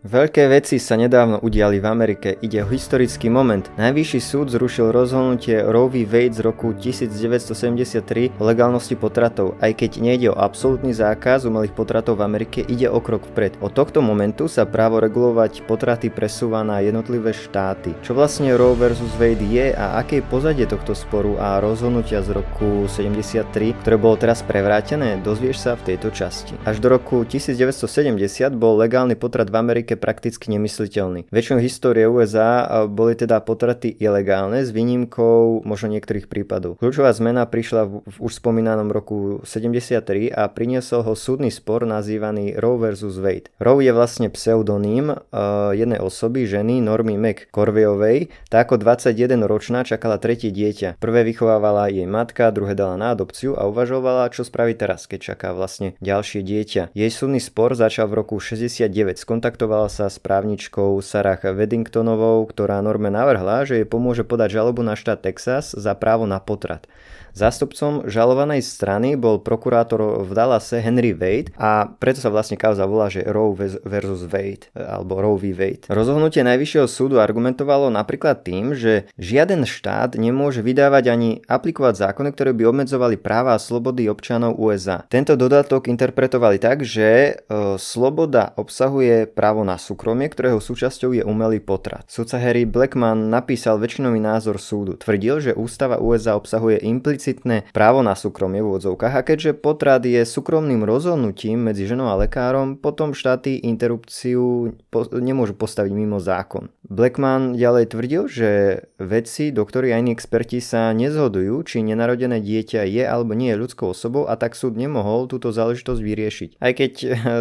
[0.00, 3.68] Veľké veci sa nedávno udiali v Amerike, ide o historický moment.
[3.76, 6.08] Najvyšší súd zrušil rozhodnutie Roe v.
[6.08, 9.60] Wade z roku 1973 o legálnosti potratov.
[9.60, 13.60] Aj keď nejde o absolútny zákaz umelých potratov v Amerike, ide o krok vpred.
[13.60, 17.92] Od tohto momentu sa právo regulovať potraty presúva na jednotlivé štáty.
[18.00, 19.04] Čo vlastne Roe vs.
[19.20, 24.16] Wade je a aké je pozadie tohto sporu a rozhodnutia z roku 73, ktoré bolo
[24.16, 26.56] teraz prevrátené, dozvieš sa v tejto časti.
[26.64, 28.16] Až do roku 1970
[28.56, 31.26] bol legálny potrat v Amerike Amerike prakticky nemysliteľný.
[31.34, 36.78] Väčšinou histórie USA boli teda potraty ilegálne s výnimkou možno niektorých prípadov.
[36.78, 42.78] Kľúčová zmena prišla v, už spomínanom roku 73 a priniesol ho súdny spor nazývaný Roe
[42.78, 43.18] vs.
[43.18, 43.50] Wade.
[43.58, 48.30] Roe je vlastne pseudonym uh, jednej osoby, ženy Normy McCorveyovej.
[48.46, 51.02] Tá ako 21 ročná čakala tretie dieťa.
[51.02, 55.48] Prvé vychovávala jej matka, druhé dala na adopciu a uvažovala, čo spraví teraz, keď čaká
[55.50, 56.82] vlastne ďalšie dieťa.
[56.94, 58.90] Jej súdny spor začal v roku 69.
[59.16, 64.84] Skontaktovala stretala sa s právničkou Sarah Weddingtonovou, ktorá Norme navrhla, že jej pomôže podať žalobu
[64.84, 66.84] na štát Texas za právo na potrat.
[67.32, 73.08] Zástupcom žalovanej strany bol prokurátor v Dallase Henry Wade a preto sa vlastne kauza volá,
[73.08, 75.56] že Roe versus Wade alebo Roe v.
[75.56, 75.88] Wade.
[75.88, 82.50] Rozhodnutie Najvyššieho súdu argumentovalo napríklad tým, že žiaden štát nemôže vydávať ani aplikovať zákony, ktoré
[82.52, 85.08] by obmedzovali práva a slobody občanov USA.
[85.08, 87.32] Tento dodatok interpretovali tak, že e,
[87.80, 92.04] sloboda obsahuje právo na súkromie, ktorého súčasťou je umelý potrat.
[92.06, 95.00] Sudca Harry Blackman napísal väčšinový názor súdu.
[95.00, 100.02] Tvrdil, že ústava USA obsahuje implicitný explicitné právo na súkromie v úvodzovkách a keďže potrat
[100.02, 104.74] je súkromným rozhodnutím medzi ženou a lekárom, potom štáty interrupciu
[105.14, 106.68] nemôžu postaviť mimo zákon.
[106.90, 108.50] Blackman ďalej tvrdil, že
[108.98, 113.94] vedci, doktori a iní experti sa nezhodujú, či nenarodené dieťa je alebo nie je ľudskou
[113.94, 116.50] osobou a tak súd nemohol túto záležitosť vyriešiť.
[116.58, 116.92] Aj keď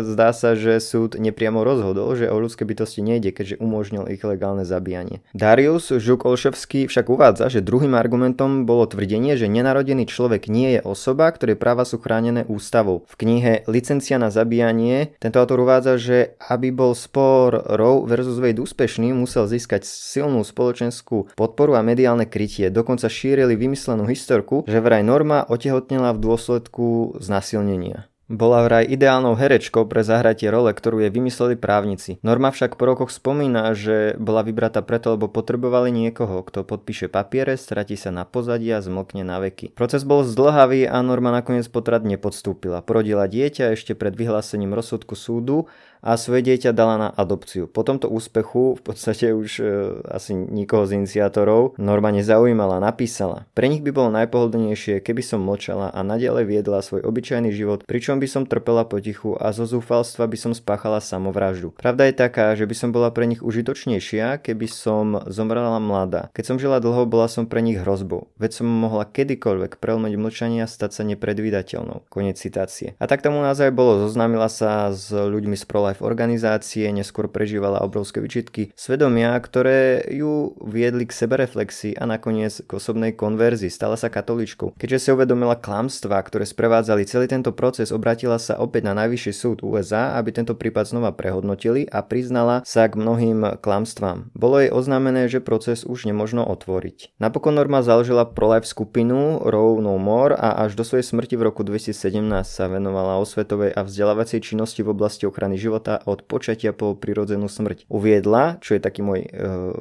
[0.06, 4.70] zdá sa, že súd nepriamo rozhodol, že o ľudské bytosti nejde, keďže umožnil ich legálne
[4.70, 5.26] zabíjanie.
[5.34, 11.26] Darius Žuk-Olševský však uvádza, že druhým argumentom bolo tvrdenie, že nenarodený človek nie je osoba,
[11.34, 13.02] ktorej práva sú chránené ústavou.
[13.10, 18.62] V knihe Licencia na zabíjanie tento autor uvádza, že aby bol spor Roe versus Wade
[18.62, 22.74] úspešný, musel získať silnú spoločenskú podporu a mediálne krytie.
[22.74, 28.10] Dokonca šírili vymyslenú historku, že vraj Norma otehotnela v dôsledku znasilnenia.
[28.30, 32.22] Bola vraj ideálnou herečkou pre zahratie role, ktorú jej vymysleli právnici.
[32.22, 37.58] Norma však po rokoch spomína, že bola vybratá preto, lebo potrebovali niekoho, kto podpíše papiere,
[37.58, 39.74] stratí sa na pozadí a zmokne na veky.
[39.74, 42.86] Proces bol zdlhavý a Norma nakoniec potrat nepodstúpila.
[42.86, 45.66] Porodila dieťa ešte pred vyhlásením rozsudku súdu
[46.00, 47.68] a svoje dieťa dala na adopciu.
[47.68, 49.64] Po tomto úspechu v podstate už e,
[50.10, 53.48] asi nikoho z iniciátorov Norma nezaujímala, napísala.
[53.54, 58.20] Pre nich by bolo najpohodlnejšie, keby som mlčala a nadalej viedla svoj obyčajný život, pričom
[58.20, 61.76] by som trpela potichu a zo zúfalstva by som spáchala samovraždu.
[61.76, 66.32] Pravda je taká, že by som bola pre nich užitočnejšia, keby som zomrela mladá.
[66.32, 68.32] Keď som žila dlho, bola som pre nich hrozbou.
[68.40, 72.08] Veď som mohla kedykoľvek prelomeť mlčania a stať sa nepredvídateľnou.
[72.08, 72.96] Konec citácie.
[73.00, 78.22] A tak tomu naozaj bolo, zoznámila sa s ľuďmi z Life organizácie, neskôr prežívala obrovské
[78.22, 83.74] vyčitky svedomia, ktoré ju viedli k sebereflexii a nakoniec k osobnej konverzii.
[83.74, 84.78] Stala sa katoličkou.
[84.78, 89.58] Keďže si uvedomila klamstvá, ktoré sprevádzali celý tento proces, obratila sa opäť na najvyšší súd
[89.66, 94.30] USA, aby tento prípad znova prehodnotili a priznala sa k mnohým klamstvám.
[94.38, 97.18] Bolo jej oznámené, že proces už nemožno otvoriť.
[97.18, 101.66] Napokon Norma založila pro-life skupinu Row No More a až do svojej smrti v roku
[101.66, 106.92] 2017 sa venovala osvetovej a vzdelávacej činnosti v oblasti ochrany života života od počatia po
[106.92, 107.88] prirodzenú smrť.
[107.88, 109.30] Uviedla, čo je taký môj e,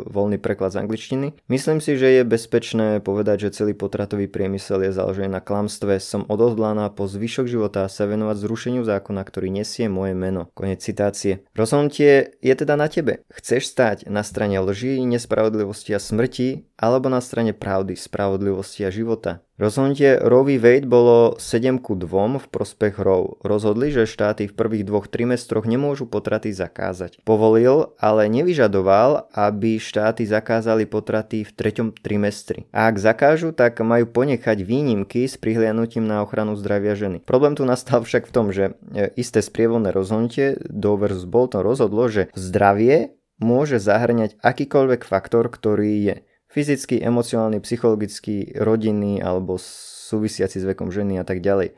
[0.07, 1.27] voľný preklad z angličtiny.
[1.51, 5.99] Myslím si, že je bezpečné povedať, že celý potratový priemysel je založený na klamstve.
[5.99, 10.47] Som odhodlaná po zvyšok života sa venovať zrušeniu zákona, ktorý nesie moje meno.
[10.55, 11.43] Konec citácie.
[11.59, 13.27] Rozhodnutie je teda na tebe.
[13.35, 19.43] Chceš stať na strane lží, nespravodlivosti a smrti, alebo na strane pravdy, spravodlivosti a života.
[19.59, 20.63] Rozhodnutie Roe v.
[20.63, 23.43] Wade bolo 7 ku 2 v prospech Roe.
[23.43, 27.27] Rozhodli, že štáty v prvých dvoch trimestroch nemôžu potraty zakázať.
[27.27, 32.71] Povolil, ale nevyžadoval, aby štáty zakázali potraty v treťom trimestri.
[32.71, 37.19] A ak zakážu, tak majú ponechať výnimky s prihliadnutím na ochranu zdravia ženy.
[37.27, 42.07] Problém tu nastal však v tom, že e, isté sprievodné rozhodnutie Dover versus Bolton rozhodlo,
[42.07, 46.17] že zdravie môže zahrňať akýkoľvek faktor, ktorý je
[46.49, 51.77] fyzický, emocionálny, psychologický, rodinný alebo súvisiaci s vekom ženy a tak ďalej.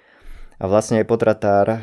[0.61, 1.81] A vlastne aj potratár uh,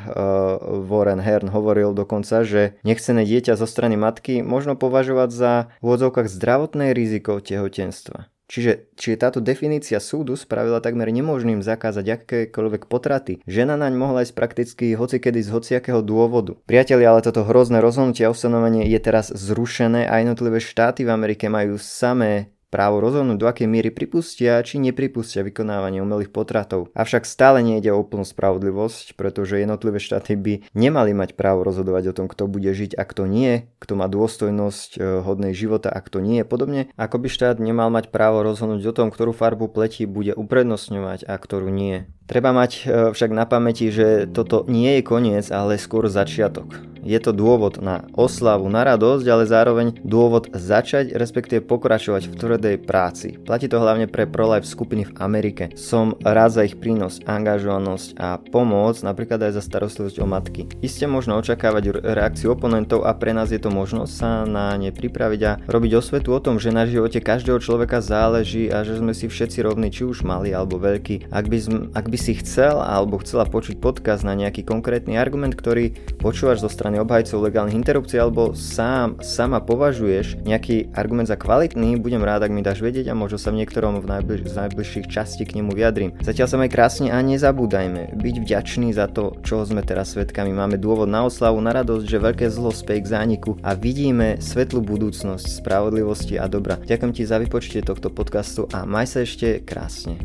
[0.86, 5.52] Warren Hearn hovoril dokonca, že nechcené dieťa zo strany matky možno považovať za
[5.82, 8.30] v úvodzovkách zdravotné riziko tehotenstva.
[8.48, 13.44] Čiže, čiže táto definícia súdu spravila takmer nemožným zakázať akékoľvek potraty.
[13.44, 16.56] Žena naň mohla ísť prakticky hocikedy z hociakého dôvodu.
[16.64, 21.52] Priatelia, ale toto hrozné rozhodnutie a ustanovenie je teraz zrušené a jednotlivé štáty v Amerike
[21.52, 26.92] majú samé právo rozhodnúť, do akej miery pripustia či nepripustia vykonávanie umelých potratov.
[26.94, 32.16] Avšak stále nejde o úplnú spravodlivosť, pretože jednotlivé štáty by nemali mať právo rozhodovať o
[32.16, 36.20] tom, kto bude žiť a kto nie, kto má dôstojnosť e, hodnej života a kto
[36.20, 36.44] nie.
[36.44, 41.28] Podobne ako by štát nemal mať právo rozhodnúť o tom, ktorú farbu pleti bude uprednostňovať
[41.28, 42.10] a ktorú nie.
[42.28, 42.82] Treba mať e,
[43.16, 46.76] však na pamäti, že toto nie je koniec, ale skôr začiatok.
[47.08, 52.76] Je to dôvod na oslavu, na radosť, ale zároveň dôvod začať, respektíve pokračovať v tvrdej
[52.84, 53.40] práci.
[53.40, 55.72] Platí to hlavne pre pro-life skupiny v Amerike.
[55.80, 60.62] Som rád za ich prínos, angažovanosť a pomoc, napríklad aj za starostlivosť o matky.
[60.84, 65.42] Isté možno očakávať reakciu oponentov a pre nás je to možnosť sa na ne pripraviť
[65.48, 69.32] a robiť osvetu o tom, že na živote každého človeka záleží a že sme si
[69.32, 71.32] všetci rovní, či už malí alebo veľkí.
[71.32, 71.58] Ak by,
[71.96, 76.66] ak by by si chcel alebo chcela počuť podcast na nejaký konkrétny argument, ktorý počúvaš
[76.66, 82.50] zo strany obhajcov legálnych interrupcií alebo sám, sama považuješ nejaký argument za kvalitný, budem rád,
[82.50, 85.62] ak mi dáš vedieť a možno sa v niektorom v najbliž, z najbližších častí k
[85.62, 86.18] nemu vyjadrím.
[86.26, 90.50] Zatiaľ sa maj krásne a nezabúdajme byť vďační za to, čo sme teraz svetkami.
[90.58, 94.82] Máme dôvod na oslavu, na radosť, že veľké zlo spej k zániku a vidíme svetlú
[94.82, 96.82] budúcnosť spravodlivosti a dobra.
[96.82, 100.18] Ďakujem ti za vypočtie tohto podcastu a maj sa ešte krásne.